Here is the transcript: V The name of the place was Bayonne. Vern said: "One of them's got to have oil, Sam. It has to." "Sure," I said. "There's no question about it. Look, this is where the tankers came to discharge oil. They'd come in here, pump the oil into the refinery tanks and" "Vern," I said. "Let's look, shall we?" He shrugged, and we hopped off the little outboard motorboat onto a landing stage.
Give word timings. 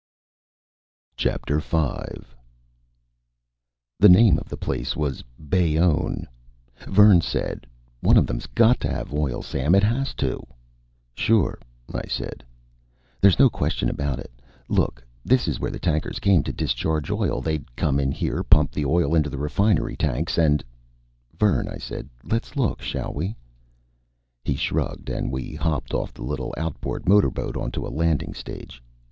V 1.15 1.29
The 1.31 2.25
name 4.09 4.39
of 4.39 4.49
the 4.49 4.57
place 4.57 4.95
was 4.95 5.23
Bayonne. 5.47 6.27
Vern 6.87 7.21
said: 7.21 7.67
"One 7.99 8.17
of 8.17 8.25
them's 8.25 8.47
got 8.47 8.79
to 8.79 8.89
have 8.89 9.13
oil, 9.13 9.43
Sam. 9.43 9.75
It 9.75 9.83
has 9.83 10.15
to." 10.15 10.41
"Sure," 11.13 11.59
I 11.93 12.07
said. 12.07 12.43
"There's 13.21 13.37
no 13.37 13.47
question 13.47 13.89
about 13.91 14.17
it. 14.17 14.31
Look, 14.67 15.03
this 15.23 15.47
is 15.47 15.59
where 15.59 15.69
the 15.69 15.77
tankers 15.77 16.17
came 16.17 16.41
to 16.45 16.51
discharge 16.51 17.11
oil. 17.11 17.39
They'd 17.39 17.75
come 17.75 17.99
in 17.99 18.11
here, 18.11 18.41
pump 18.41 18.71
the 18.71 18.85
oil 18.85 19.13
into 19.13 19.29
the 19.29 19.37
refinery 19.37 19.95
tanks 19.95 20.35
and" 20.39 20.63
"Vern," 21.39 21.67
I 21.69 21.77
said. 21.77 22.09
"Let's 22.23 22.55
look, 22.55 22.81
shall 22.81 23.13
we?" 23.13 23.35
He 24.43 24.55
shrugged, 24.55 25.09
and 25.11 25.31
we 25.31 25.53
hopped 25.53 25.93
off 25.93 26.11
the 26.11 26.23
little 26.23 26.55
outboard 26.57 27.07
motorboat 27.07 27.55
onto 27.55 27.85
a 27.85 27.93
landing 27.93 28.33
stage. 28.33 28.81